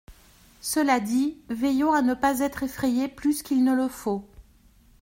[0.61, 4.27] Cela dit, veillons à ne pas être effrayés plus qu’il ne le faut.